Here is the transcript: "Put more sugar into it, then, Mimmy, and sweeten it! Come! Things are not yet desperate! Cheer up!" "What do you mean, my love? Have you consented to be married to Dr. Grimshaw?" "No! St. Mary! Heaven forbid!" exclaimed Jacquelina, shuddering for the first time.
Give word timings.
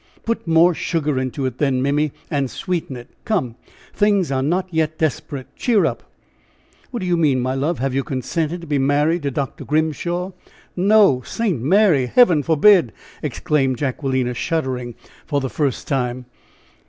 "Put 0.25 0.47
more 0.47 0.73
sugar 0.73 1.19
into 1.19 1.45
it, 1.45 1.59
then, 1.59 1.79
Mimmy, 1.79 2.11
and 2.31 2.49
sweeten 2.49 2.95
it! 2.95 3.11
Come! 3.23 3.53
Things 3.93 4.31
are 4.31 4.41
not 4.41 4.67
yet 4.73 4.97
desperate! 4.97 5.45
Cheer 5.55 5.85
up!" 5.85 6.01
"What 6.89 7.01
do 7.01 7.05
you 7.05 7.15
mean, 7.15 7.39
my 7.39 7.53
love? 7.53 7.77
Have 7.77 7.93
you 7.93 8.03
consented 8.03 8.61
to 8.61 8.65
be 8.65 8.79
married 8.79 9.21
to 9.21 9.29
Dr. 9.29 9.63
Grimshaw?" 9.63 10.31
"No! 10.75 11.21
St. 11.23 11.61
Mary! 11.61 12.07
Heaven 12.07 12.41
forbid!" 12.41 12.93
exclaimed 13.21 13.77
Jacquelina, 13.77 14.33
shuddering 14.33 14.95
for 15.27 15.39
the 15.39 15.51
first 15.51 15.87
time. 15.87 16.25